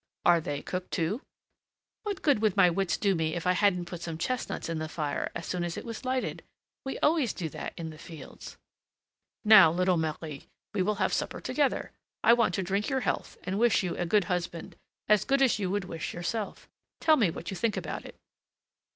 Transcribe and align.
"Are 0.25 0.41
they 0.41 0.63
cooked, 0.63 0.89
too?" 0.89 1.21
"What 2.01 2.23
good 2.23 2.41
would 2.41 2.57
my 2.57 2.71
wits 2.71 2.97
do 2.97 3.13
me 3.13 3.35
if 3.35 3.45
I 3.45 3.51
hadn't 3.51 3.85
put 3.85 4.01
some 4.01 4.17
chestnuts 4.17 4.67
in 4.67 4.79
the 4.79 4.89
fire 4.89 5.29
as 5.35 5.45
soon 5.45 5.63
as 5.63 5.77
it 5.77 5.85
was 5.85 6.03
lighted? 6.03 6.41
We 6.83 6.97
always 7.01 7.33
do 7.33 7.49
that 7.49 7.75
in 7.77 7.91
the 7.91 7.99
fields." 7.99 8.57
"Now, 9.45 9.71
little 9.71 9.97
Marie, 9.97 10.47
we 10.73 10.81
will 10.81 10.95
have 10.95 11.13
supper 11.13 11.39
together! 11.39 11.91
I 12.23 12.33
want 12.33 12.55
to 12.55 12.63
drink 12.63 12.89
your 12.89 13.01
health 13.01 13.37
and 13.43 13.59
wish 13.59 13.83
you 13.83 13.95
a 13.95 14.07
good 14.07 14.23
husband 14.23 14.75
as 15.07 15.23
good 15.23 15.43
as 15.43 15.59
you 15.59 15.69
would 15.69 15.85
wish 15.85 16.15
yourself. 16.15 16.67
Tell 16.99 17.15
me 17.15 17.29
what 17.29 17.51
you 17.51 17.55
think 17.55 17.77
about 17.77 18.03
it!" 18.03 18.15